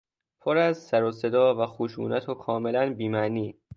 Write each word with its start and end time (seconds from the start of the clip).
پر 0.41 0.57
از 0.57 0.77
سروصدا 0.77 1.63
و 1.63 1.67
خشونت 1.67 2.29
و 2.29 2.33
کاملا 2.33 2.93
بی 2.93 3.09
معنی 3.09 3.57